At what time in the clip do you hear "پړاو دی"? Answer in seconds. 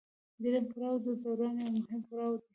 2.09-2.47